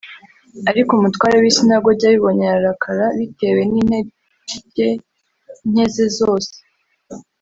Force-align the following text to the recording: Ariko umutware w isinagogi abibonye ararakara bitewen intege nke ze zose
Ariko 0.69 0.89
umutware 0.93 1.35
w 1.39 1.45
isinagogi 1.51 2.03
abibonye 2.05 2.43
ararakara 2.47 3.05
bitewen 3.17 3.71
intege 3.81 4.87
nke 5.69 5.85
ze 5.93 6.05
zose 6.17 6.53